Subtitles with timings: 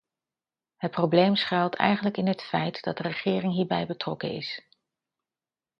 [0.77, 4.65] Het probleem schuilt eigenlijk in het feit dat de regering hierbij betrokken is.